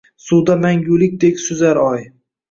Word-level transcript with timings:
Suvda 0.27 0.53
mangulikdek 0.61 1.37
suzar 1.43 1.81
oy… 1.83 2.01